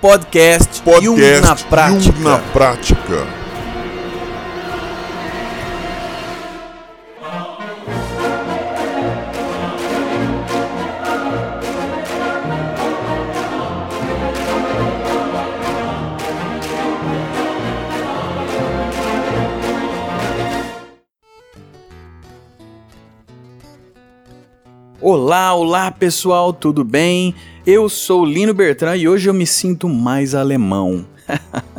[0.00, 2.08] Podcast, Podcast Jung na prática.
[2.08, 3.39] Jung na prática.
[25.30, 27.36] Olá, olá pessoal, tudo bem?
[27.64, 31.06] Eu sou Lino Bertrand e hoje eu me sinto mais alemão.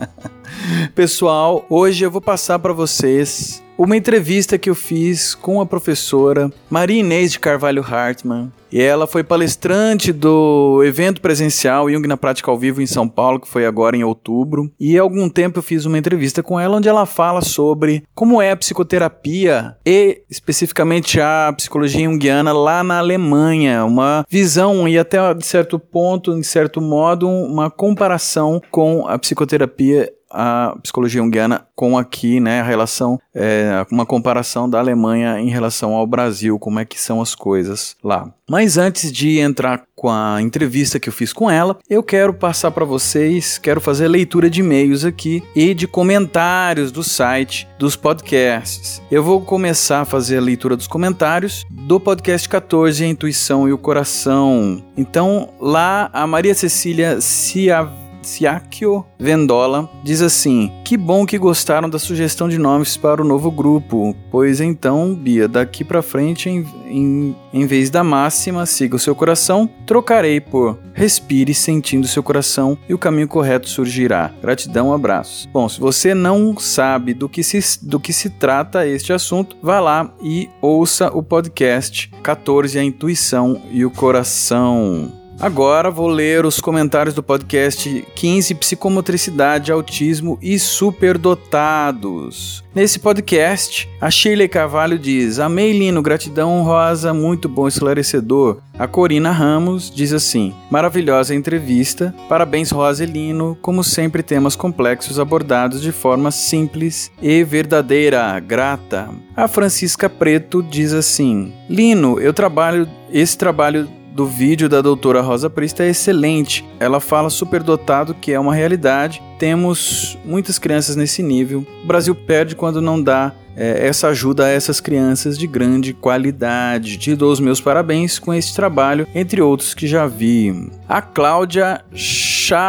[0.96, 6.50] Pessoal, hoje eu vou passar para vocês uma entrevista que eu fiz com a professora
[6.70, 8.54] Maria Inês de Carvalho Hartmann.
[8.72, 13.40] E ela foi palestrante do evento presencial Jung na Prática ao Vivo em São Paulo,
[13.40, 14.72] que foi agora em outubro.
[14.80, 18.42] E há algum tempo eu fiz uma entrevista com ela onde ela fala sobre como
[18.42, 23.84] é a psicoterapia e especificamente a psicologia junguiana lá na Alemanha.
[23.84, 30.12] Uma visão e até de certo ponto, em certo modo, uma comparação com a psicoterapia
[30.32, 35.94] a psicologia junguiana com aqui, né, a relação, é, uma comparação da Alemanha em relação
[35.94, 38.32] ao Brasil, como é que são as coisas lá.
[38.50, 42.70] Mas antes de entrar com a entrevista que eu fiz com ela, eu quero passar
[42.72, 49.02] para vocês, quero fazer leitura de e-mails aqui e de comentários do site dos podcasts.
[49.10, 53.74] Eu vou começar a fazer a leitura dos comentários do podcast 14, a Intuição e
[53.74, 54.84] o Coração.
[54.98, 57.90] Então, lá a Maria Cecília Ciav
[58.22, 63.52] Siakio Vendola diz assim: Que bom que gostaram da sugestão de nomes para o novo
[63.52, 69.00] grupo, pois então, Bia, daqui para frente, em, em, em vez da máxima, siga o
[69.00, 74.32] seu coração, trocarei por respire sentindo seu coração e o caminho correto surgirá.
[74.42, 75.48] Gratidão, abraços.
[75.52, 79.80] Bom, se você não sabe do que se, do que se trata este assunto, vá
[79.80, 85.21] lá e ouça o podcast 14 A Intuição e o Coração.
[85.42, 92.64] Agora vou ler os comentários do podcast 15 Psicomotricidade, Autismo e Superdotados.
[92.76, 98.60] Nesse podcast, a Shirley Carvalho diz: Amei Lino, gratidão rosa, muito bom, esclarecedor.
[98.78, 105.20] A Corina Ramos diz assim: Maravilhosa entrevista, parabéns Rosa e Lino, como sempre temas complexos
[105.20, 109.10] abordados de forma simples e verdadeira, grata.
[109.36, 115.50] A Francisca Preto diz assim: Lino, eu trabalho esse trabalho do vídeo da doutora Rosa
[115.50, 116.66] Prista é excelente.
[116.80, 119.22] Ela fala superdotado que é uma realidade.
[119.40, 121.66] Temos muitas crianças nesse nível.
[121.84, 126.98] O Brasil perde quando não dá é, essa ajuda a essas crianças de grande qualidade.
[126.98, 130.70] Te dou os meus parabéns com esse trabalho, entre outros que já vi.
[130.88, 132.64] A Cláudia Chabalgoit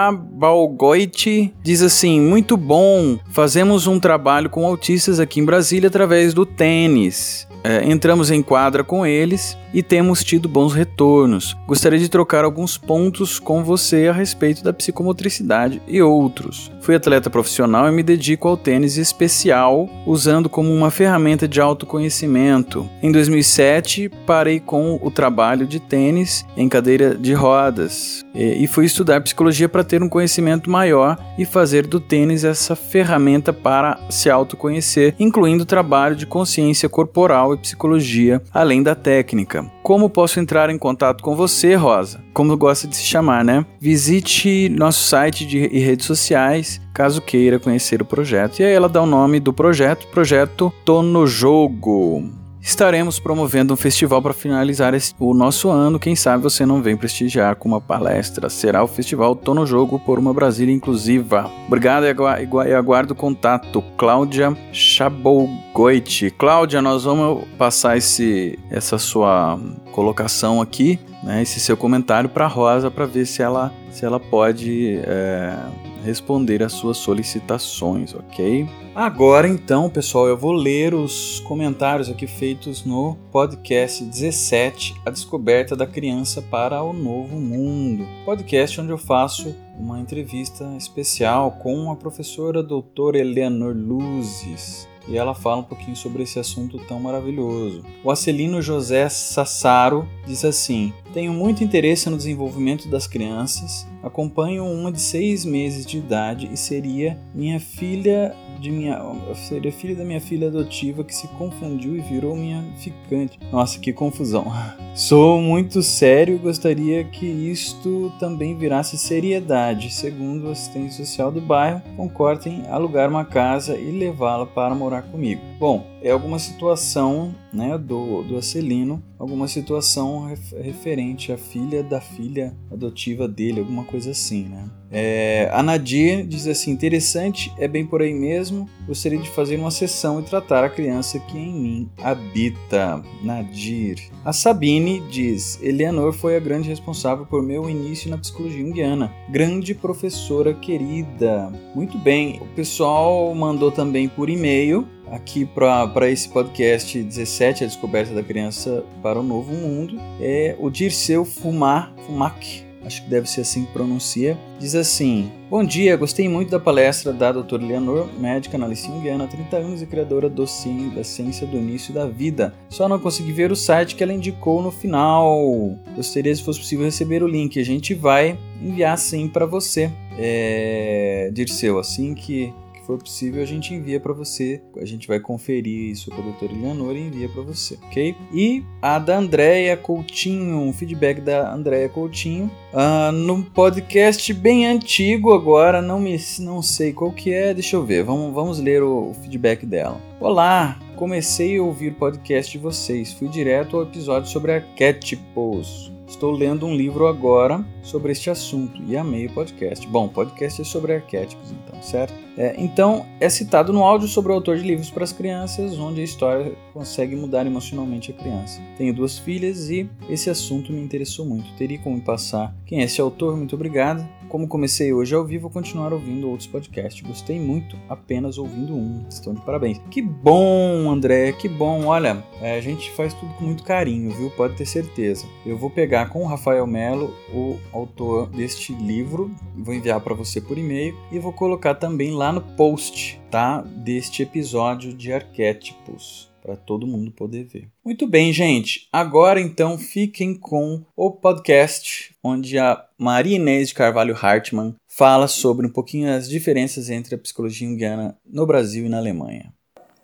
[1.63, 7.47] diz assim: Muito bom, fazemos um trabalho com autistas aqui em Brasília através do tênis.
[7.65, 11.57] É, entramos em quadra com eles e temos tido bons retornos.
[11.67, 16.71] Gostaria de trocar alguns pontos com você a respeito da psicomotricidade e outros.
[16.81, 22.89] Fui atleta profissional e me dedico ao tênis especial, usando como uma ferramenta de autoconhecimento.
[23.03, 29.21] Em 2007, parei com o trabalho de tênis em cadeira de rodas e fui estudar
[29.21, 35.15] psicologia para ter um conhecimento maior e fazer do tênis essa ferramenta para se autoconhecer,
[35.19, 39.71] incluindo trabalho de consciência corporal e psicologia, além da técnica.
[39.83, 42.21] Como posso entrar em contato com você, Rosa?
[42.33, 43.67] Como gosta de se chamar, né?
[43.81, 48.61] Visite nosso site de, e redes sociais caso queira conhecer o projeto.
[48.61, 53.77] E aí ela dá o nome do projeto, Projeto Tô no Jogo estaremos promovendo um
[53.77, 55.99] festival para finalizar o nosso ano.
[55.99, 58.49] Quem sabe você não vem prestigiar com uma palestra.
[58.49, 61.51] Será o festival Tô no Jogo por uma Brasília Inclusiva.
[61.67, 63.83] Obrigado e aguardo o contato.
[63.99, 66.31] Cláudia Chabolgoit.
[66.39, 69.59] Cláudia, nós vamos passar esse, essa sua
[69.91, 75.01] colocação aqui, né, esse seu comentário para Rosa para ver se ela, se ela pode
[75.05, 75.55] é,
[76.03, 78.69] responder às suas solicitações, ok?
[78.95, 85.75] Agora então, pessoal, eu vou ler os comentários aqui feitos no podcast 17, A Descoberta
[85.75, 88.07] da Criança para o Novo Mundo.
[88.25, 95.35] Podcast onde eu faço uma entrevista especial com a professora doutora Eleanor Luzes e ela
[95.35, 97.85] fala um pouquinho sobre esse assunto tão maravilhoso.
[98.05, 104.93] O Acelino José Sassaro diz assim: Tenho muito interesse no desenvolvimento das crianças, acompanho uma
[104.93, 109.01] de seis meses de idade e seria minha filha de minha
[109.35, 113.39] seria filha da minha filha adotiva que se confundiu e virou minha ficante.
[113.51, 114.47] Nossa, que confusão.
[114.95, 119.91] Sou muito sério e gostaria que isto também virasse seriedade.
[119.91, 125.03] Segundo o assistente social do bairro, concorda em alugar uma casa e levá-la para morar
[125.03, 125.41] comigo.
[125.59, 132.57] Bom, é alguma situação né, do, do Acelino, alguma situação referente à filha da filha
[132.73, 134.69] adotiva dele, alguma coisa assim, né?
[134.91, 138.69] É, a Nadir diz assim: interessante, é bem por aí mesmo.
[138.87, 143.01] Gostaria de fazer uma sessão e tratar a criança que em mim habita.
[143.23, 144.11] Nadir.
[144.25, 149.13] A Sabine diz: Eleanor foi a grande responsável por meu início na psicologia junguiana.
[149.31, 151.51] Grande professora querida.
[151.75, 158.13] Muito bem, o pessoal mandou também por e-mail aqui para esse podcast 17, A Descoberta
[158.13, 163.43] da Criança para o Novo Mundo, é o Dirceu Fumar, Fumac acho que deve ser
[163.43, 168.57] assim que pronuncia, diz assim: Bom dia, gostei muito da palestra da doutora Leonor, médica
[168.57, 172.55] analista há 30 anos e criadora do CIM, da ciência do início da vida.
[172.69, 175.77] Só não consegui ver o site que ela indicou no final.
[175.95, 177.59] Gostaria, se fosse possível, receber o link.
[177.61, 179.91] A gente vai enviar sim para você.
[180.19, 184.61] É, Dirceu, assim que que for possível, a gente envia para você.
[184.77, 188.15] A gente vai conferir isso com a doutora Eleanor e envia para você, ok?
[188.35, 195.81] E a da Andréia Coutinho, um feedback da Andréia Coutinho, uh, podcast bem antigo agora,
[195.81, 199.15] não, me, não sei qual que é, deixa eu ver, vamos, vamos ler o, o
[199.15, 200.01] feedback dela.
[200.21, 205.93] Olá, comecei a ouvir o podcast de vocês, fui direto ao episódio sobre arquétipos.
[206.13, 209.89] Estou lendo um livro agora sobre este assunto e amei o podcast.
[209.89, 212.13] Bom, podcast é sobre arquétipos, então, certo?
[212.37, 216.03] É, então, é citado no áudio sobre o autor de livros para as crianças, onde
[216.03, 218.61] a história consegue mudar emocionalmente a criança.
[218.77, 221.51] Tenho duas filhas e esse assunto me interessou muito.
[221.55, 223.37] Teria como me passar quem é esse autor?
[223.37, 224.07] Muito obrigado.
[224.31, 227.07] Como comecei hoje ao vivo, vou continuar ouvindo outros podcasts.
[227.07, 229.05] Gostei muito, apenas ouvindo um.
[229.11, 229.79] Estão de parabéns.
[229.91, 231.85] Que bom, André, que bom.
[231.85, 234.31] Olha, é, a gente faz tudo com muito carinho, viu?
[234.31, 235.27] Pode ter certeza.
[235.45, 240.41] Eu vou pegar com o Rafael Melo, o autor deste livro, vou enviar para você
[240.41, 243.61] por e-mail e vou colocar também lá no post, tá?
[243.61, 247.69] Deste episódio de arquétipos para todo mundo poder ver.
[247.85, 248.89] Muito bem, gente.
[248.93, 255.67] Agora então fiquem com o podcast onde a Maria Inês de Carvalho Hartmann fala sobre
[255.67, 259.53] um pouquinho as diferenças entre a psicologia junguiana no Brasil e na Alemanha.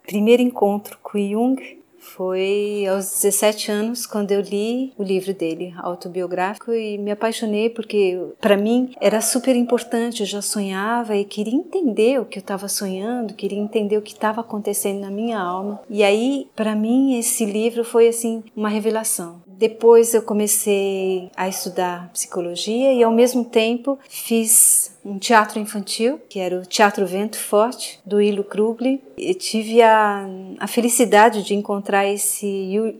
[0.06, 6.72] Primeiro encontro com Jung foi aos 17 anos quando eu li o livro dele, autobiográfico,
[6.72, 10.20] e me apaixonei porque para mim era super importante.
[10.20, 14.12] Eu já sonhava e queria entender o que eu estava sonhando, queria entender o que
[14.12, 15.80] estava acontecendo na minha alma.
[15.88, 19.47] E aí, para mim, esse livro foi assim uma revelação.
[19.58, 26.38] Depois eu comecei a estudar psicologia e ao mesmo tempo fiz um teatro infantil, que
[26.38, 29.02] era o Teatro Vento Forte, do Ilo Krugli.
[29.16, 30.28] E tive a,
[30.60, 32.46] a felicidade de encontrar esse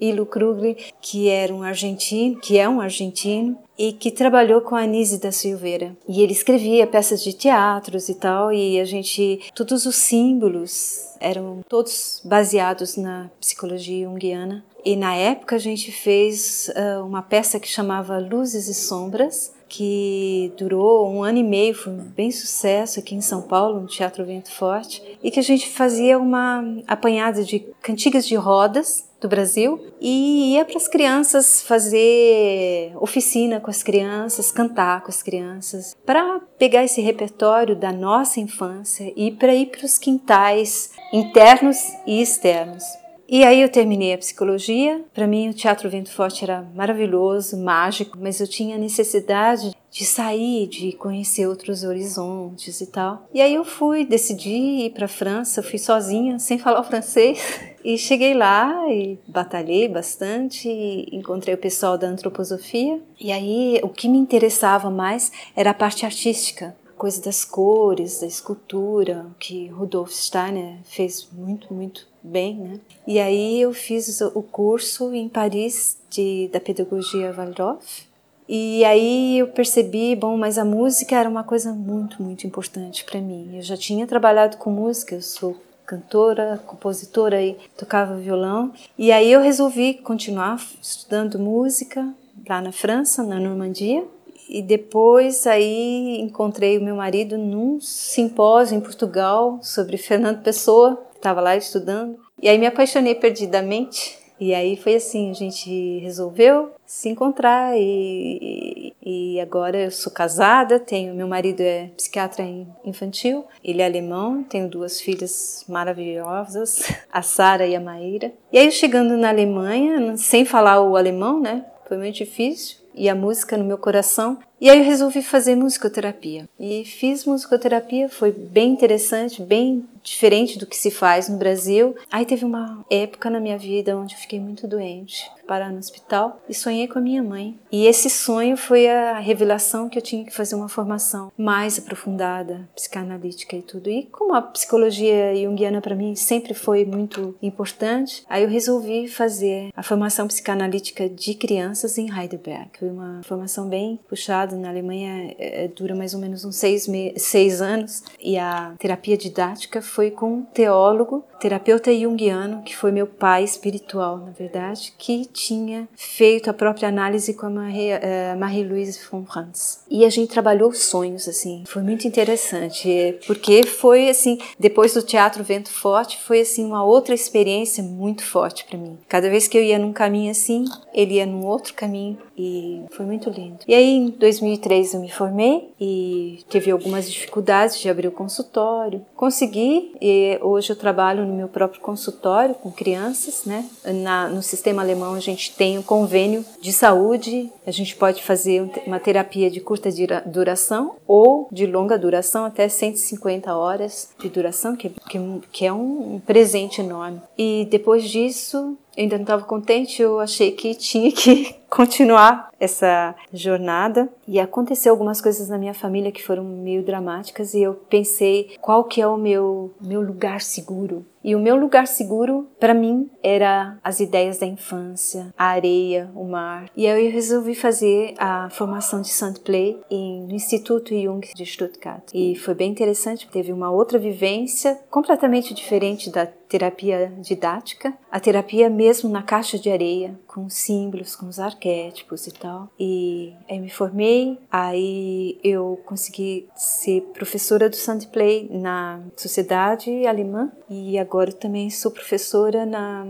[0.00, 4.82] Ilo Krugli, que era um argentino, que é um argentino, e que trabalhou com a
[4.82, 5.96] Anise da Silveira.
[6.08, 11.60] E ele escrevia peças de teatros e tal, e a gente, todos os símbolos eram
[11.69, 14.64] todos baseados na psicologia junguiana.
[14.84, 20.52] E na época a gente fez uh, uma peça que chamava Luzes e Sombras, que
[20.56, 24.25] durou um ano e meio, foi um bem sucesso aqui em São Paulo, no Teatro
[24.25, 29.81] Vento Forte, e que a gente fazia uma apanhada de cantigas de rodas do Brasil
[30.00, 36.41] e ia para as crianças fazer oficina com as crianças, cantar com as crianças, para
[36.59, 42.85] pegar esse repertório da nossa infância e para ir para os quintais internos e externos.
[43.28, 45.04] E aí eu terminei a psicologia.
[45.12, 50.66] Para mim o Teatro Vento Forte era maravilhoso, mágico, mas eu tinha necessidade de sair,
[50.66, 53.28] de conhecer outros horizontes e tal.
[53.35, 54.50] E aí eu fui, decidi
[54.87, 57.38] ir para a França, eu fui sozinha, sem falar o francês.
[57.85, 60.68] E cheguei lá e batalhei bastante,
[61.12, 62.99] encontrei o pessoal da antroposofia.
[63.20, 68.26] E aí o que me interessava mais era a parte artística, coisa das cores, da
[68.26, 72.81] escultura, que Rudolf Steiner fez muito, muito bem, né?
[73.07, 78.07] E aí eu fiz o curso em Paris de, da pedagogia Waldorf.
[78.49, 83.21] E aí eu percebi, bom, mas a música era uma coisa muito, muito importante para
[83.21, 83.57] mim.
[83.57, 88.73] Eu já tinha trabalhado com música, eu sou cantora, compositora e tocava violão.
[88.97, 92.12] E aí eu resolvi continuar estudando música
[92.49, 94.05] lá na França, na Normandia.
[94.49, 101.40] E depois aí encontrei o meu marido num simpósio em Portugal sobre Fernando Pessoa, estava
[101.40, 102.19] lá estudando.
[102.40, 104.17] E aí me apaixonei perdidamente.
[104.40, 110.78] E aí foi assim, a gente resolveu se encontrar e, e agora eu sou casada,
[110.78, 112.45] tenho meu marido é psiquiatra
[112.85, 118.33] infantil, ele é alemão, tenho duas filhas maravilhosas, a Sara e a Maíra.
[118.52, 121.67] E aí chegando na Alemanha, sem falar o alemão, né?
[121.88, 126.49] Foi muito difícil e a música no meu coração E aí eu resolvi fazer musicoterapia.
[126.59, 131.95] E fiz musicoterapia, foi bem interessante, bem diferente do que se faz no Brasil.
[132.11, 136.41] Aí teve uma época na minha vida onde eu fiquei muito doente, parar no hospital
[136.49, 137.59] e sonhei com a minha mãe.
[137.71, 142.69] E esse sonho foi a revelação que eu tinha que fazer uma formação mais aprofundada,
[142.75, 143.91] psicanalítica e tudo.
[143.91, 149.71] E como a psicologia junguiana para mim sempre foi muito importante, aí eu resolvi fazer
[149.77, 152.71] a formação psicanalítica de crianças em Heidelberg.
[152.79, 154.48] Foi uma formação bem puxada.
[154.57, 156.87] Na Alemanha é, dura mais ou menos uns seis,
[157.17, 158.02] seis anos.
[158.21, 164.18] E a terapia didática foi com um teólogo, terapeuta junguiano, que foi meu pai espiritual,
[164.18, 169.85] na verdade, que tinha feito a própria análise com a eh, Marie-Louise von Franz.
[169.90, 175.42] E a gente trabalhou sonhos, assim, foi muito interessante, porque foi, assim, depois do Teatro
[175.45, 178.99] Vento Forte, foi, assim, uma outra experiência muito forte para mim.
[179.09, 183.04] Cada vez que eu ia num caminho assim, ele ia num outro caminho e foi
[183.04, 183.59] muito lindo.
[183.66, 189.04] E aí, em 2003, eu me formei e tive algumas dificuldades de abrir o consultório.
[189.16, 193.68] Consegui e hoje eu trabalho no meu próprio consultório com crianças, né?
[193.85, 198.68] Na, no sistema alemão a gente tem um convênio de saúde, a gente pode fazer
[198.87, 199.88] uma terapia de curta
[200.26, 205.18] duração ou de longa duração, até 150 horas de duração, que, que,
[205.52, 207.20] que é um presente enorme.
[207.37, 214.09] E depois disso, ainda não estava contente, eu achei que tinha que continuar essa jornada
[214.27, 218.85] e aconteceu algumas coisas na minha família que foram meio dramáticas e eu pensei qual
[218.85, 223.79] que é o meu meu lugar seguro e o meu lugar seguro, para mim, era
[223.83, 226.71] as ideias da infância, a areia, o mar.
[226.77, 229.41] E aí eu resolvi fazer a formação de St.
[229.45, 232.05] Play no Instituto Jung de Stuttgart.
[232.15, 238.71] E foi bem interessante, teve uma outra vivência completamente diferente da terapia didática, a terapia
[238.71, 242.48] mesmo na caixa de areia, com os símbolos, com os arquétipos e tal.
[242.78, 248.07] E aí me formei, aí eu consegui ser professora do St.
[248.12, 253.07] Play na Sociedade Alemã e agora também sou professora na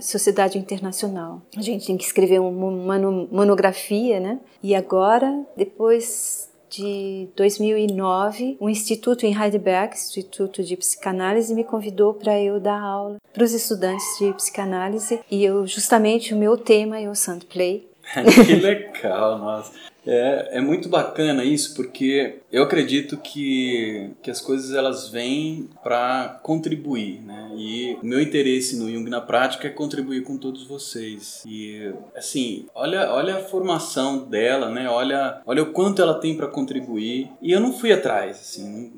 [0.00, 1.42] Sociedade Internacional.
[1.56, 2.98] A gente tem que escrever uma
[3.30, 4.40] monografia, né?
[4.62, 12.40] E agora, depois de 2009, um instituto em Heidelberg, Instituto de Psicanálise, me convidou para
[12.40, 17.08] eu dar aula para os estudantes de psicanálise e eu justamente o meu tema é
[17.08, 17.88] o Sandplay.
[18.46, 19.72] que legal, nossa.
[20.06, 26.40] É, é muito bacana isso, porque eu acredito que, que as coisas elas vêm para
[26.42, 27.50] contribuir, né?
[27.56, 31.42] E o meu interesse no Jung na prática é contribuir com todos vocês.
[31.46, 34.88] E assim, olha, olha a formação dela, né?
[34.88, 37.30] Olha, olha o quanto ela tem para contribuir.
[37.40, 38.92] E eu não fui atrás, assim,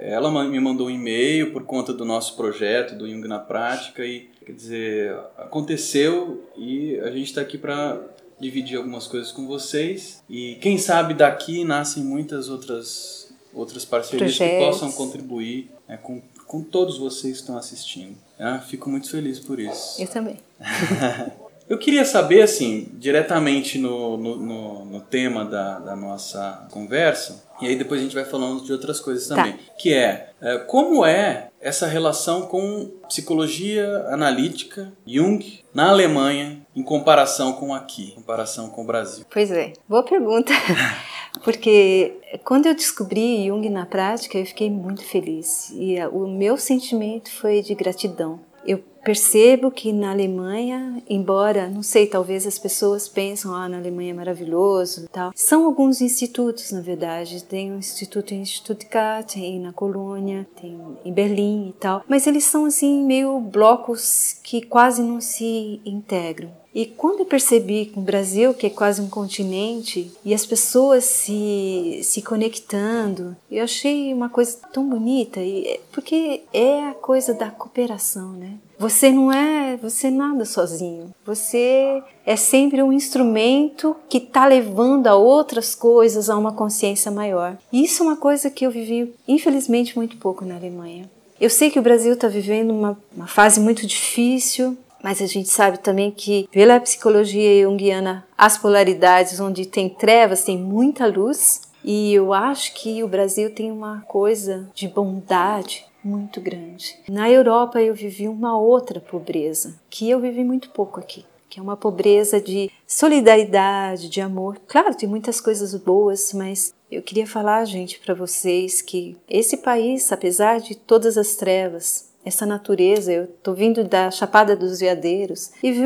[0.00, 4.28] ela me mandou um e-mail por conta do nosso projeto do Jung na prática e
[4.44, 8.00] quer dizer aconteceu e a gente está aqui para
[8.42, 10.22] dividir algumas coisas com vocês.
[10.28, 14.58] E quem sabe daqui nascem muitas outras, outras parcerias Projetos.
[14.58, 18.16] que possam contribuir né, com, com todos vocês que estão assistindo.
[18.38, 18.62] Né?
[18.68, 20.02] Fico muito feliz por isso.
[20.02, 20.38] Eu também.
[21.68, 27.68] Eu queria saber, assim, diretamente no, no, no, no tema da, da, nossa conversa, e
[27.68, 29.36] aí depois a gente vai falando de outras coisas tá.
[29.36, 29.58] também, tá.
[29.78, 37.52] que é, é, como é essa relação com psicologia analítica, Jung, na Alemanha, em comparação
[37.52, 39.24] com aqui, em comparação com o Brasil?
[39.30, 40.52] Pois é, boa pergunta.
[41.44, 42.14] Porque
[42.44, 45.70] quando eu descobri Jung na prática, eu fiquei muito feliz.
[45.74, 48.40] E o meu sentimento foi de gratidão.
[48.66, 54.12] Eu percebo que na Alemanha, embora, não sei, talvez as pessoas pensam, ah, na Alemanha
[54.12, 57.42] é maravilhoso e tal, são alguns institutos, na verdade.
[57.44, 62.44] Tem um instituto em Stuttgart, tem na Colônia, tem em Berlim e tal, mas eles
[62.44, 66.61] são assim meio blocos que quase não se integram.
[66.74, 71.04] E quando eu percebi que o Brasil, que é quase um continente, e as pessoas
[71.04, 77.50] se, se conectando, eu achei uma coisa tão bonita, e, porque é a coisa da
[77.50, 78.54] cooperação, né?
[78.78, 81.14] Você não é, você nada sozinho.
[81.24, 87.56] Você é sempre um instrumento que está levando a outras coisas a uma consciência maior.
[87.72, 91.08] E isso é uma coisa que eu vivi, infelizmente, muito pouco na Alemanha.
[91.40, 95.48] Eu sei que o Brasil está vivendo uma, uma fase muito difícil, mas a gente
[95.48, 101.62] sabe também que, pela psicologia junguiana, as polaridades onde tem trevas, tem muita luz.
[101.84, 106.96] E eu acho que o Brasil tem uma coisa de bondade muito grande.
[107.08, 111.62] Na Europa eu vivi uma outra pobreza, que eu vivi muito pouco aqui, que é
[111.62, 114.60] uma pobreza de solidariedade, de amor.
[114.66, 120.12] Claro, tem muitas coisas boas, mas eu queria falar, gente, para vocês que esse país,
[120.12, 123.12] apesar de todas as trevas, essa natureza.
[123.12, 125.82] Eu tô vindo da Chapada dos Veadeiros e vi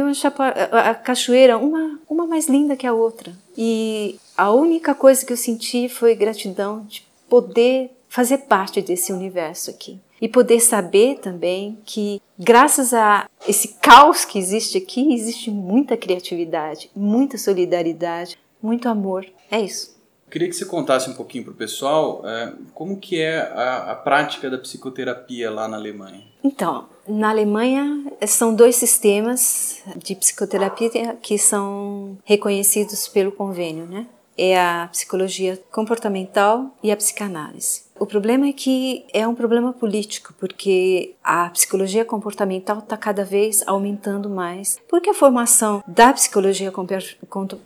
[0.72, 3.32] a cachoeira, uma, uma mais linda que a outra.
[3.56, 9.70] E a única coisa que eu senti foi gratidão de poder fazer parte desse universo
[9.70, 9.98] aqui.
[10.20, 16.90] E poder saber também que, graças a esse caos que existe aqui, existe muita criatividade,
[16.96, 19.26] muita solidariedade, muito amor.
[19.50, 19.95] É isso.
[20.36, 23.94] Queria que você contasse um pouquinho para o pessoal é, como que é a, a,
[23.94, 26.22] prática da psicoterapia lá na Alemanha.
[26.44, 34.06] Então, na Alemanha são dois sistemas de psicoterapia que são reconhecidos pelo convênio, né?
[34.36, 37.85] É a psicologia comportamental e a psicanálise.
[37.98, 43.62] O problema é que é um problema político, porque a psicologia comportamental está cada vez
[43.66, 46.72] aumentando mais, porque a formação da psicologia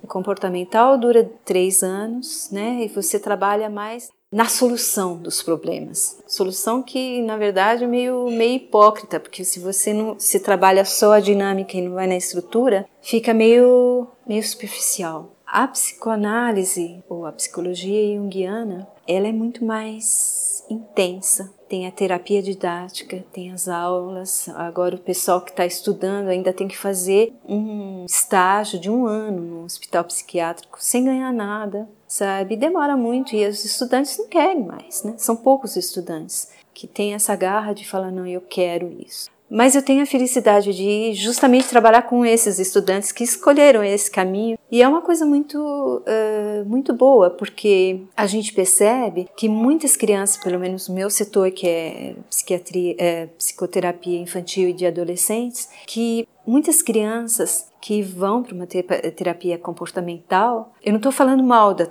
[0.07, 2.85] comportamental dura três anos, né?
[2.85, 6.19] E você trabalha mais na solução dos problemas.
[6.27, 11.15] Solução que, na verdade, é meio, meio hipócrita, porque se você não se trabalha só
[11.15, 15.35] a dinâmica e não vai na estrutura, fica meio, meio superficial.
[15.52, 21.52] A psicoanálise ou a psicologia junguiana, ela é muito mais intensa.
[21.69, 24.49] Tem a terapia didática, tem as aulas.
[24.50, 29.42] Agora o pessoal que está estudando ainda tem que fazer um estágio de um ano
[29.42, 32.57] no hospital psiquiátrico sem ganhar nada, sabe?
[32.57, 35.14] Demora muito e os estudantes não querem mais, né?
[35.16, 39.28] São poucos estudantes que têm essa garra de falar não, eu quero isso.
[39.50, 44.57] Mas eu tenho a felicidade de justamente trabalhar com esses estudantes que escolheram esse caminho.
[44.71, 50.37] E é uma coisa muito, uh, muito boa porque a gente percebe que muitas crianças,
[50.37, 56.28] pelo menos no meu setor que é psiquiatria, é, psicoterapia infantil e de adolescentes, que
[56.47, 61.87] muitas crianças que vão para uma terapia comportamental, eu não estou falando mal da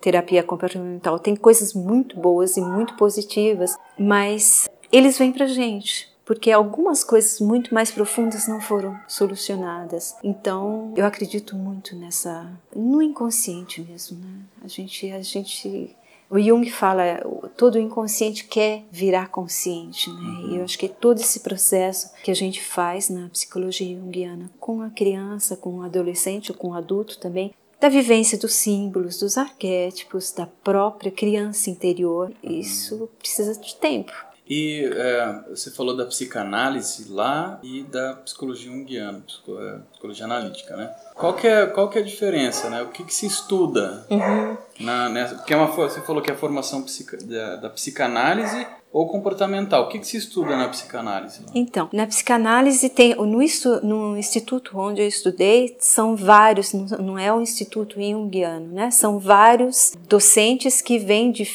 [0.00, 6.50] terapia comportamental, tem coisas muito boas e muito positivas, mas eles vêm para gente porque
[6.50, 10.16] algumas coisas muito mais profundas não foram solucionadas.
[10.24, 14.40] Então, eu acredito muito nessa no inconsciente mesmo, né?
[14.64, 15.94] A gente a gente
[16.30, 17.20] o Jung fala,
[17.54, 20.14] todo o inconsciente quer virar consciente, né?
[20.14, 20.50] Uhum.
[20.52, 24.80] E eu acho que todo esse processo que a gente faz na psicologia junguiana com
[24.80, 29.36] a criança, com o adolescente ou com o adulto também, da vivência dos símbolos, dos
[29.36, 34.31] arquétipos, da própria criança interior, isso precisa de tempo.
[34.48, 40.94] E é, você falou da psicanálise lá e da psicologia junguiana, é, psicologia analítica, né?
[41.14, 42.82] Qual que é, qual que é a diferença, né?
[42.82, 44.56] O que, que se estuda uhum.
[44.80, 45.36] na, nessa...
[45.36, 49.84] Porque é uma, você falou que é a formação psica, da, da psicanálise ou comportamental.
[49.84, 51.40] O que, que, se estuda na psicanálise?
[51.54, 53.38] Então, na psicanálise tem no,
[53.82, 58.90] no instituto onde eu estudei são vários, não é um instituto junguiano, né?
[58.90, 61.48] São vários docentes que vêm de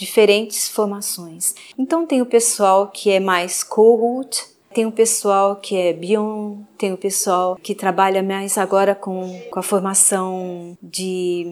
[0.00, 1.54] diferentes formações.
[1.78, 6.92] Então tem o pessoal que é mais Kohut, tem o pessoal que é Bion, tem
[6.92, 11.44] o pessoal que trabalha mais agora com, com a formação de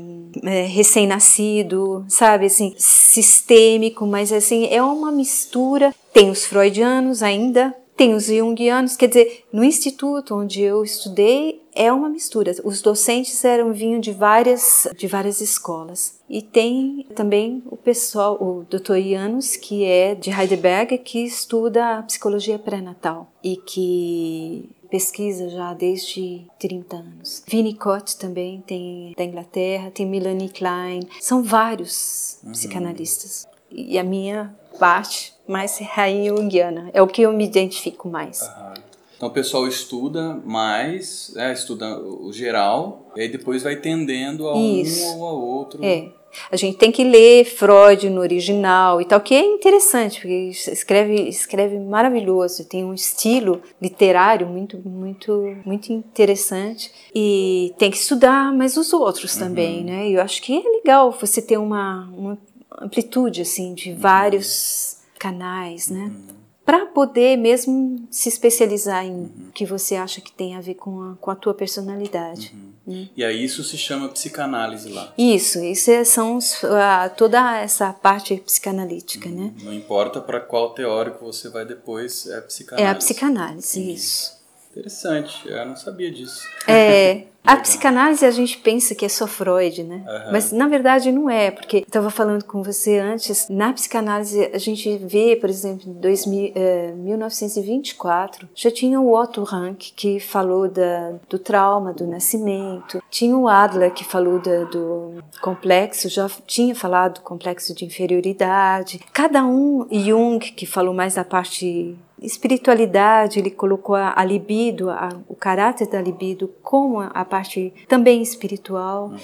[0.44, 5.94] é, recém-nascido, sabe, assim, sistêmico, mas assim, é uma mistura.
[6.12, 11.92] Tem os freudianos ainda, tem os junguianos, quer dizer, no instituto onde eu estudei é
[11.92, 12.54] uma mistura.
[12.62, 16.20] Os docentes eram vinham de várias de várias escolas.
[16.28, 18.98] E tem também o pessoal, o Dr.
[18.98, 26.46] Janus, que é de Heidelberg, que estuda a psicologia pré-natal e que pesquisa já desde
[26.60, 27.42] 30 anos.
[27.50, 32.52] Winnicott também tem da Inglaterra, tem Melanie Klein, são vários uhum.
[32.52, 33.46] psicanalistas.
[33.70, 36.90] E a minha parte mais rainha junguiana.
[36.92, 38.42] É o que eu me identifico mais.
[38.42, 38.74] Uhum.
[39.16, 44.56] Então o pessoal estuda mais, é, estuda o geral, e aí depois vai tendendo a
[44.56, 45.04] Isso.
[45.06, 45.84] um ou a outro.
[45.84, 46.08] É.
[46.52, 51.28] A gente tem que ler Freud no original e tal, que é interessante, porque escreve,
[51.28, 56.92] escreve maravilhoso, tem um estilo literário muito, muito, muito interessante.
[57.12, 59.40] E tem que estudar mais os outros uhum.
[59.40, 60.10] também, né?
[60.10, 62.38] E eu acho que é legal você ter uma, uma
[62.80, 66.04] amplitude, assim, de vários canais, né?
[66.04, 66.38] Uhum.
[66.64, 69.50] Para poder mesmo se especializar em uhum.
[69.54, 72.54] que você acha que tem a ver com a, com a tua personalidade.
[72.54, 72.68] Uhum.
[72.94, 73.08] Né?
[73.16, 75.12] E aí isso se chama psicanálise lá.
[75.16, 79.52] Isso, isso é, são uh, toda essa parte psicanalítica, né?
[79.62, 82.88] Não importa para qual teórico você vai depois, é a psicanálise.
[82.88, 84.37] É a psicanálise, isso.
[84.70, 86.46] Interessante, eu não sabia disso.
[86.66, 90.04] É, a psicanálise a gente pensa que é só Freud, né?
[90.06, 90.32] Uhum.
[90.32, 94.58] Mas na verdade não é, porque eu estava falando com você antes, na psicanálise a
[94.58, 100.68] gente vê, por exemplo, em 2000, eh, 1924, já tinha o Otto Rank que falou
[100.68, 106.74] da, do trauma do nascimento, tinha o Adler que falou da, do complexo, já tinha
[106.74, 113.50] falado do complexo de inferioridade, cada um, Jung que falou mais da parte espiritualidade, ele
[113.50, 119.08] colocou a, a libido, a, o caráter da libido como a, a parte também espiritual.
[119.08, 119.18] Uhum.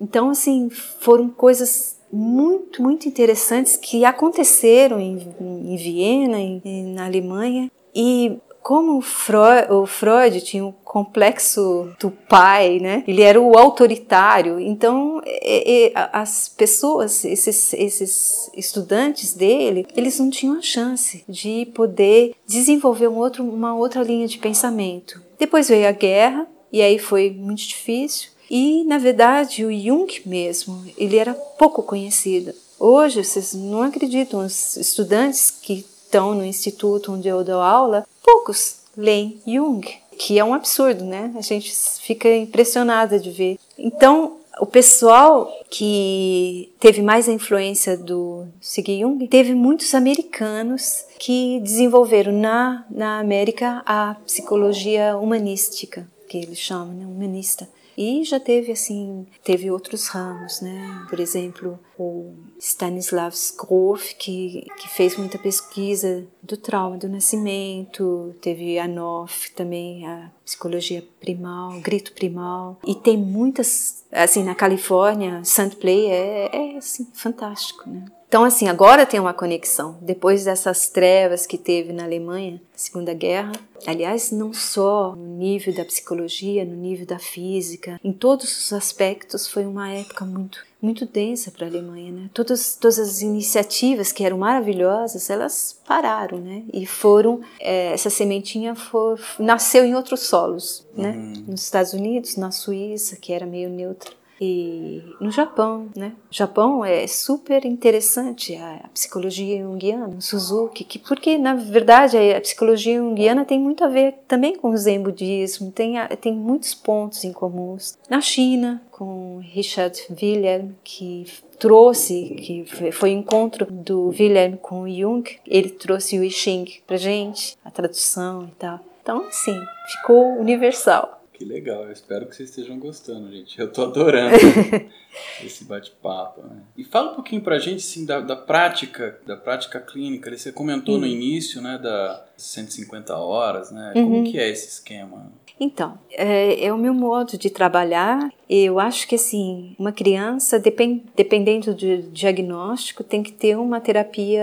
[0.00, 7.70] Então, assim, foram coisas muito, muito interessantes que aconteceram em, em Viena, em, na Alemanha.
[7.94, 13.02] E como o Freud, o Freud tinha o um complexo do pai, né?
[13.08, 14.60] Ele era o autoritário.
[14.60, 21.64] Então, é, é, as pessoas, esses, esses estudantes dele, eles não tinham a chance de
[21.74, 25.18] poder desenvolver um outro, uma outra linha de pensamento.
[25.38, 28.28] Depois veio a guerra e aí foi muito difícil.
[28.50, 32.52] E, na verdade, o Jung mesmo, ele era pouco conhecido.
[32.78, 38.78] Hoje, vocês não acreditam, os estudantes que estão no instituto onde eu dou aula, poucos
[38.96, 39.86] leem Jung,
[40.18, 41.32] que é um absurdo, né?
[41.36, 43.58] A gente fica impressionada de ver.
[43.78, 51.60] Então, o pessoal que teve mais a influência do Sigmund Jung, teve muitos americanos que
[51.60, 57.06] desenvolveram na, na América a psicologia humanística, que eles chamam, né?
[57.06, 57.68] humanista.
[57.98, 61.04] E já teve assim, teve outros ramos, né?
[61.10, 68.78] Por exemplo, o Stanislav Grof, que, que fez muita pesquisa do trauma do nascimento, teve
[68.78, 75.74] a NOF também, a psicologia primal, grito primal, e tem muitas, assim, na Califórnia, St.
[75.74, 78.04] Play é, é assim, fantástico, né?
[78.28, 79.96] Então, assim, agora tem uma conexão.
[80.02, 83.52] Depois dessas trevas que teve na Alemanha, Segunda Guerra,
[83.86, 89.46] aliás, não só no nível da psicologia, no nível da física, em todos os aspectos,
[89.46, 92.30] foi uma época muito, muito densa para a Alemanha, né?
[92.34, 96.64] Todas, todas as iniciativas que eram maravilhosas, elas pararam, né?
[96.70, 101.12] E foram, é, essa sementinha for, nasceu em outros solos, né?
[101.12, 101.44] Uhum.
[101.48, 106.12] Nos Estados Unidos, na Suíça, que era meio neutra e no Japão, né?
[106.30, 112.40] O Japão é super interessante a, psicologia junguiana, o Suzuki, que, porque na verdade a
[112.40, 117.24] psicologia junguiana tem muito a ver também com o Zen budismo, tem, tem muitos pontos
[117.24, 117.98] em comuns.
[118.08, 121.26] Na China, com Richard Wilhelm, que
[121.58, 126.66] trouxe, que foi o encontro do Wilhelm com o Jung, ele trouxe o I Ching
[126.86, 128.80] pra gente, a tradução e tal.
[129.02, 131.17] Então, assim, ficou universal.
[131.38, 133.56] Que legal, eu espero que vocês estejam gostando, gente.
[133.60, 134.34] Eu tô adorando
[135.44, 136.42] esse bate-papo.
[136.42, 136.62] Né?
[136.76, 140.36] E fala um pouquinho pra gente assim, da, da prática, da prática clínica.
[140.36, 141.02] Você comentou uhum.
[141.02, 143.92] no início, né, da 150 horas, né?
[143.94, 144.02] Uhum.
[144.02, 145.30] Como que é esse esquema?
[145.60, 148.30] Então, é, é, o meu modo de trabalhar.
[148.48, 154.42] Eu acho que assim, uma criança, depend, dependendo do diagnóstico, tem que ter uma terapia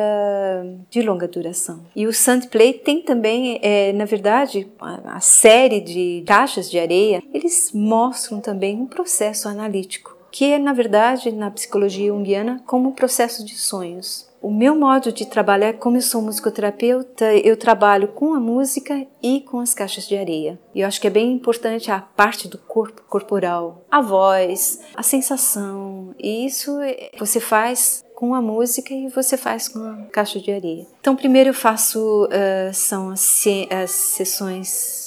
[0.91, 1.79] de longa duração.
[1.95, 7.21] E o Sandplay tem também, é, na verdade, a, a série de caixas de areia,
[7.33, 12.91] eles mostram também um processo analítico, que é, na verdade, na psicologia junguiana, como um
[12.91, 14.29] processo de sonhos.
[14.41, 19.41] O meu modo de trabalhar, como eu sou musicoterapeuta, eu trabalho com a música e
[19.41, 20.59] com as caixas de areia.
[20.75, 25.01] E eu acho que é bem importante a parte do corpo corporal, a voz, a
[25.01, 26.13] sensação.
[26.19, 26.77] E isso
[27.17, 30.85] você faz com a música e você faz com a caixa de areia.
[30.99, 35.04] Então, primeiro eu faço uh, são as, as sessões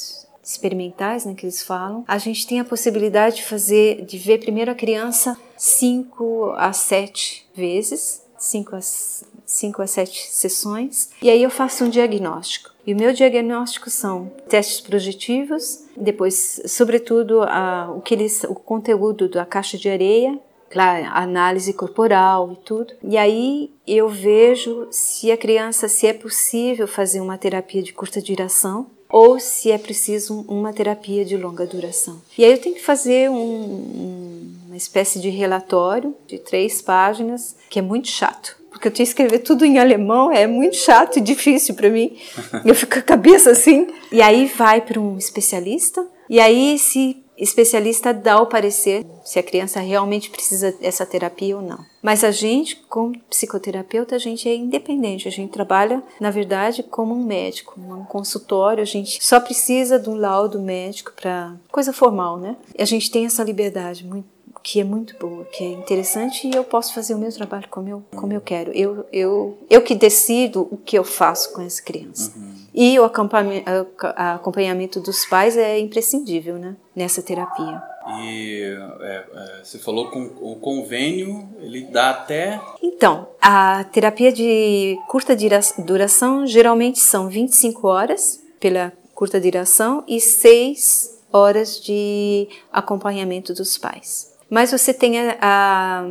[0.51, 2.05] experimentais, né, que eles falam.
[2.09, 7.47] A gente tem a possibilidade de fazer, de ver primeiro a criança cinco a sete
[7.55, 12.71] vezes 5 a, 5 a 7 sessões, e aí eu faço um diagnóstico.
[12.87, 19.29] E o meu diagnóstico são testes projetivos, depois, sobretudo, a, o, que eles, o conteúdo
[19.29, 20.39] da caixa de areia,
[20.71, 22.95] claro, análise corporal e tudo.
[23.03, 28.23] E aí eu vejo se a criança, se é possível fazer uma terapia de curta
[28.23, 32.21] duração ou se é preciso uma terapia de longa duração.
[32.37, 37.79] E aí eu tenho que fazer um, um espécie de relatório de três páginas, que
[37.79, 38.57] é muito chato.
[38.71, 42.16] Porque eu tinha que escrever tudo em alemão, é muito chato e difícil para mim.
[42.64, 43.88] Eu fico com a cabeça assim.
[44.12, 49.42] E aí vai para um especialista, e aí esse especialista dá o parecer se a
[49.42, 51.85] criança realmente precisa dessa terapia ou não.
[52.03, 57.14] Mas a gente, como psicoterapeuta, a gente é independente, a gente trabalha, na verdade, como
[57.14, 62.38] um médico, um consultório, a gente só precisa de um laudo médico para coisa formal,
[62.38, 62.57] né?
[62.77, 66.55] E a gente tem essa liberdade muito que é muito boa, que é interessante e
[66.55, 68.70] eu posso fazer o meu trabalho como eu, como eu quero.
[68.72, 72.33] Eu, eu, eu que decido o que eu faço com essa criança.
[72.37, 72.55] Uhum.
[72.81, 77.83] E o acompanhamento dos pais é imprescindível né, nessa terapia.
[78.21, 78.62] E
[79.01, 82.61] é, é, você falou com o convênio, ele dá até.
[82.81, 85.37] Então, a terapia de curta
[85.79, 94.38] duração geralmente são 25 horas pela curta duração e 6 horas de acompanhamento dos pais.
[94.51, 96.05] Mas você tem a, a,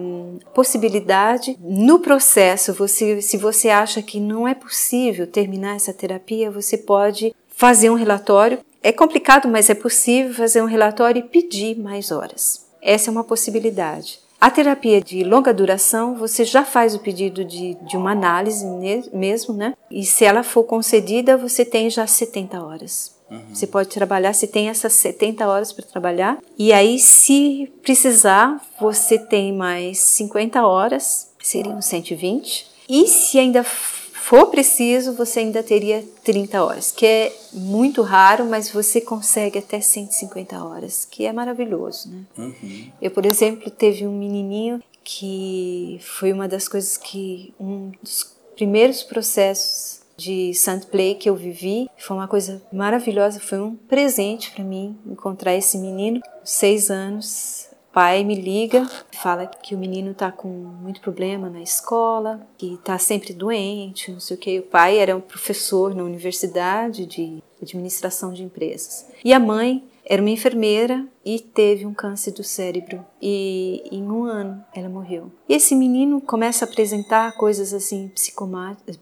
[0.54, 6.78] possibilidade no processo, você, se você acha que não é possível terminar essa terapia, você
[6.78, 8.60] pode fazer um relatório.
[8.84, 12.65] É complicado, mas é possível fazer um relatório e pedir mais horas.
[12.82, 14.19] Essa é uma possibilidade.
[14.39, 18.63] A terapia de longa duração, você já faz o pedido de, de uma análise
[19.12, 19.73] mesmo, né?
[19.89, 23.16] E se ela for concedida, você tem já 70 horas.
[23.29, 23.53] Uhum.
[23.53, 26.37] Você pode trabalhar, você tem essas 70 horas para trabalhar.
[26.57, 32.67] E aí, se precisar, você tem mais 50 horas, seriam 120.
[32.89, 38.69] E se ainda for preciso, você ainda teria 30 horas, que é muito raro, mas
[38.69, 42.23] você consegue até 150 horas, que é maravilhoso, né?
[42.37, 42.91] Uhum.
[43.01, 49.01] Eu, por exemplo, teve um menininho que foi uma das coisas que um dos primeiros
[49.03, 50.51] processos de
[50.89, 55.77] Play que eu vivi foi uma coisa maravilhosa, foi um presente para mim encontrar esse
[55.77, 61.62] menino, seis anos, pai me liga, fala que o menino tá com muito problema na
[61.62, 64.60] escola, que tá sempre doente, não sei o que.
[64.60, 69.08] O pai era um professor na universidade de administração de empresas.
[69.25, 74.24] E a mãe era uma enfermeira e teve um câncer do cérebro e em um
[74.24, 75.30] ano ela morreu.
[75.50, 78.10] E esse menino começa a apresentar coisas assim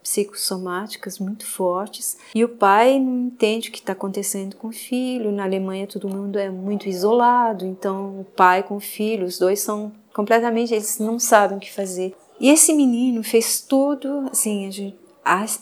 [0.02, 5.30] psicossomáticas muito fortes e o pai não entende o que está acontecendo com o filho.
[5.30, 9.60] Na Alemanha todo mundo é muito isolado, então o pai com o filho, os dois
[9.60, 12.16] são completamente, eles não sabem o que fazer.
[12.40, 14.96] E esse menino fez tudo, assim, a gente,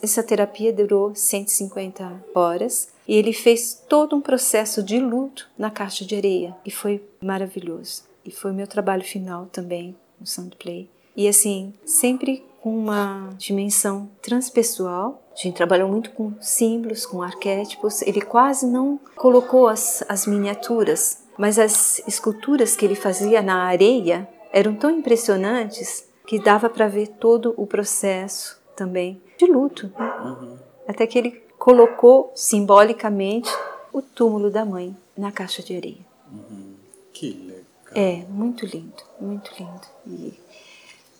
[0.03, 6.05] essa terapia durou 150 horas e ele fez todo um processo de luto na caixa
[6.05, 8.05] de areia e foi maravilhoso.
[8.25, 10.88] E foi o meu trabalho final também no Soundplay.
[11.17, 15.23] E assim, sempre com uma dimensão transpessoal.
[15.35, 18.01] A gente trabalhou muito com símbolos, com arquétipos.
[18.01, 24.27] Ele quase não colocou as, as miniaturas, mas as esculturas que ele fazia na areia
[24.51, 29.93] eram tão impressionantes que dava para ver todo o processo também de luto.
[29.99, 30.14] Né?
[30.25, 30.57] Uhum.
[30.88, 33.50] Até que ele colocou simbolicamente
[33.90, 36.05] o túmulo da mãe na caixa de areia.
[36.31, 36.74] Uhum.
[37.11, 37.64] Que legal.
[37.94, 39.81] É, muito lindo, muito lindo.
[40.07, 40.35] E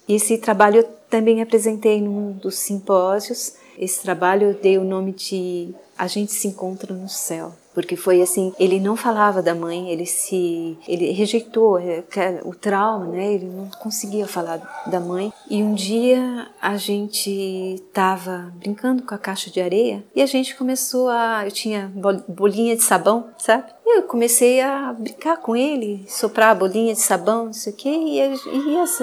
[0.07, 3.55] esse trabalho eu também apresentei num dos simpósios.
[3.79, 8.23] Esse trabalho eu dei o nome de A gente se encontra no céu porque foi
[8.23, 12.05] assim, ele não falava da mãe, ele se ele rejeitou é,
[12.45, 13.35] o trauma, né?
[13.35, 15.33] Ele não conseguia falar da mãe.
[15.51, 17.31] E um dia a gente
[17.75, 21.93] estava brincando com a caixa de areia e a gente começou a eu tinha
[22.29, 23.65] bolinha de sabão, sabe?
[23.85, 27.77] E eu comecei a brincar com ele, soprar a bolinha de sabão, não sei o
[27.77, 28.21] quê, e,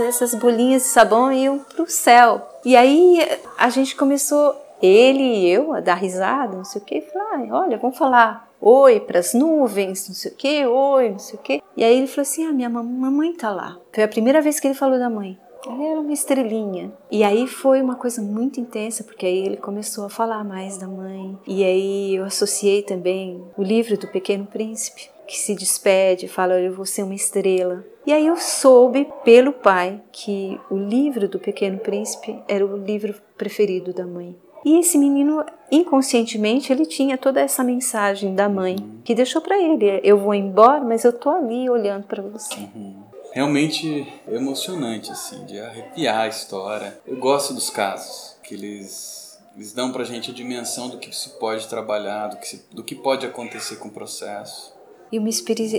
[0.07, 2.41] essas bolinhas de sabão iam pro céu.
[2.65, 3.19] E aí
[3.57, 7.63] a gente começou ele e eu a dar risada, não sei o quê, e falar,
[7.63, 11.41] olha, vamos falar oi para as nuvens, não sei o que, oi, não sei o
[11.41, 11.63] que.
[11.75, 13.77] E aí ele falou assim: ah, minha mamãe tá lá.
[13.91, 15.37] Foi a primeira vez que ele falou da mãe.
[15.65, 16.91] Ela era uma estrelinha.
[17.11, 20.87] E aí foi uma coisa muito intensa, porque aí ele começou a falar mais da
[20.87, 21.37] mãe.
[21.45, 26.73] E aí eu associei também o livro do Pequeno Príncipe, que se despede, fala: Eu
[26.73, 27.85] vou ser uma estrela.
[28.05, 33.13] E aí eu soube pelo pai que o livro do Pequeno Príncipe era o livro
[33.37, 34.35] preferido da mãe.
[34.63, 39.01] E esse menino, inconscientemente, ele tinha toda essa mensagem da mãe uhum.
[39.03, 42.55] que deixou para ele: eu vou embora, mas eu tô ali olhando para você.
[42.55, 43.03] Uhum.
[43.33, 46.99] Realmente emocionante, assim, de arrepiar a história.
[47.07, 51.29] Eu gosto dos casos que eles, eles dão pra gente a dimensão do que se
[51.39, 54.73] pode trabalhar, do que, se, do que pode acontecer com o processo.
[55.11, 55.29] E uma,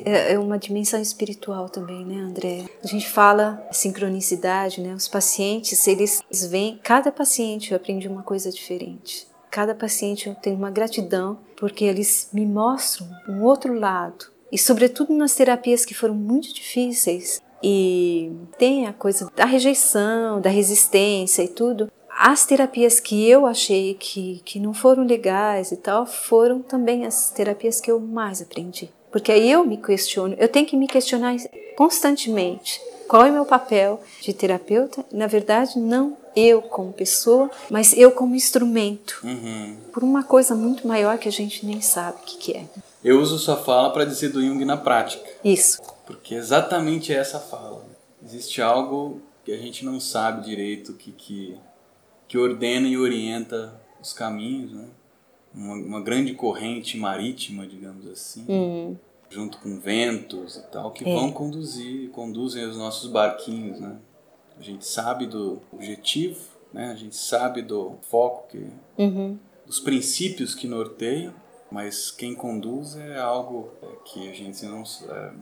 [0.05, 2.65] é, é uma dimensão espiritual também, né, André?
[2.85, 4.95] A gente fala sincronicidade, né?
[4.95, 9.27] Os pacientes, eles, vêm, cada paciente aprende uma coisa diferente.
[9.51, 14.27] Cada paciente eu tenho uma gratidão porque eles me mostram um outro lado.
[14.51, 20.51] E sobretudo nas terapias que foram muito difíceis e tem a coisa da rejeição, da
[20.51, 21.91] resistência e tudo.
[22.11, 27.31] As terapias que eu achei que, que não foram legais e tal foram também as
[27.31, 28.91] terapias que eu mais aprendi.
[29.13, 31.37] Porque aí eu me questiono, eu tenho que me questionar
[31.77, 32.81] constantemente.
[33.07, 35.05] Qual é o meu papel de terapeuta?
[35.13, 39.21] Na verdade, não eu como pessoa, mas eu como instrumento.
[39.23, 39.77] Uhum.
[39.93, 42.65] Por uma coisa muito maior que a gente nem sabe o que, que é.
[43.05, 45.29] Eu uso sua fala para dizer do Jung na prática.
[45.45, 45.83] Isso.
[46.07, 47.85] Porque exatamente essa fala.
[48.25, 51.57] Existe algo que a gente não sabe direito que, que,
[52.29, 54.87] que ordena e orienta os caminhos, né?
[55.55, 58.97] Uma, uma grande corrente marítima, digamos assim, uhum.
[59.29, 61.15] junto com ventos e tal, que é.
[61.15, 63.97] vão conduzir, conduzem os nossos barquinhos, né?
[64.59, 66.41] A gente sabe do objetivo,
[66.73, 66.91] né?
[66.93, 68.67] A gente sabe do foco que,
[68.99, 69.39] uhum.
[69.67, 71.35] dos princípios que norteiam,
[71.71, 73.71] mas quem conduz é algo
[74.05, 75.33] que a gente não, é,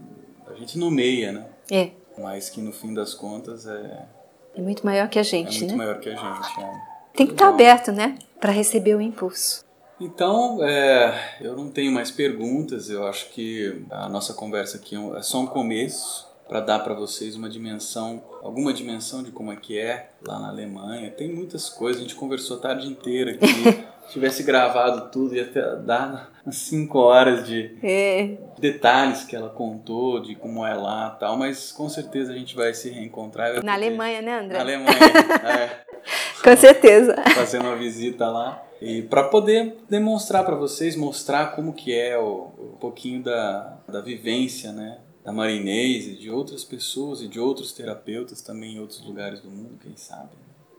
[0.47, 1.47] a gente nomeia, né?
[1.71, 1.91] É.
[2.19, 4.09] mas que no fim das contas é.
[4.55, 5.77] É muito maior que a gente, é muito né?
[5.77, 6.61] maior que a gente.
[6.61, 6.91] É.
[7.15, 8.19] Tem que estar tá aberto, né?
[8.41, 9.65] Para receber o impulso.
[10.01, 12.89] Então, é, eu não tenho mais perguntas.
[12.89, 16.95] Eu acho que a nossa conversa aqui é, é só um começo para dar para
[16.95, 21.11] vocês uma dimensão, alguma dimensão de como é que é lá na Alemanha.
[21.11, 22.01] Tem muitas coisas.
[22.01, 23.47] A gente conversou a tarde inteira aqui.
[24.11, 28.39] Se tivesse gravado tudo, ia ter, dar umas 5 horas de é.
[28.59, 31.37] detalhes que ela contou, de como é lá tal.
[31.37, 33.63] Mas com certeza a gente vai se reencontrar.
[33.63, 34.57] Na Alemanha, né, André?
[34.57, 34.99] Na Alemanha,
[35.45, 35.91] é.
[36.43, 37.15] Com certeza.
[37.35, 38.65] Fazendo uma visita lá.
[38.81, 44.01] E para poder demonstrar para vocês, mostrar como que é o, um pouquinho da, da
[44.01, 44.99] vivência, né?
[45.23, 49.51] Da Marinês e de outras pessoas e de outros terapeutas também em outros lugares do
[49.51, 50.31] mundo, quem sabe.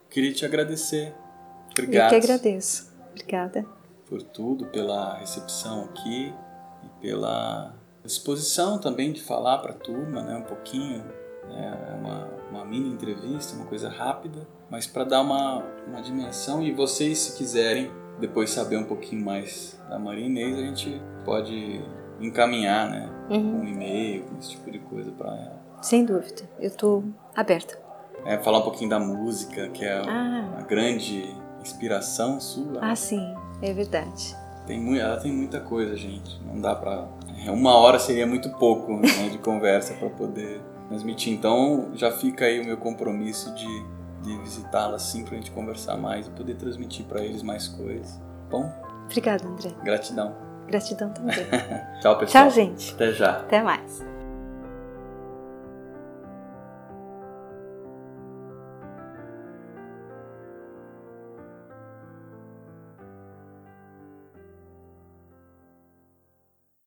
[0.10, 1.14] Queria te agradecer.
[1.72, 2.14] Obrigado.
[2.14, 2.92] Eu que agradeço.
[3.12, 3.66] Obrigada.
[4.08, 6.34] Por tudo, pela recepção aqui
[6.84, 10.36] e pela disposição também de falar para a turma, né?
[10.38, 11.04] Um pouquinho.
[11.50, 16.72] É uma, uma mini entrevista, uma coisa rápida mas para dar uma, uma dimensão e
[16.72, 21.82] vocês, se quiserem depois saber um pouquinho mais da Maria Inês, a gente pode
[22.22, 23.10] encaminhar, né?
[23.30, 23.60] Uhum.
[23.60, 25.62] Um e-mail, esse tipo de coisa para ela.
[25.82, 27.04] Sem dúvida, eu estou
[27.36, 27.78] aberta.
[28.24, 30.48] É, falar um pouquinho da música, que é ah.
[30.54, 32.80] uma grande inspiração sua.
[32.80, 34.38] Ah, sim, é verdade.
[34.66, 36.40] Tem, ela tem muita coisa, gente.
[36.46, 37.10] Não dá para
[37.50, 41.34] uma hora seria muito pouco né, de conversa para poder transmitir.
[41.34, 46.28] Então já fica aí o meu compromisso de de visitá-la assim pra gente conversar mais
[46.28, 48.22] e poder transmitir para eles mais coisas.
[48.50, 48.72] Bom?
[49.06, 49.72] Obrigada, André.
[49.84, 50.36] Gratidão.
[50.68, 51.36] Gratidão também.
[52.02, 52.46] Tchau, pessoal.
[52.46, 52.94] Tchau, gente.
[52.94, 53.32] Até já.
[53.40, 54.11] Até mais.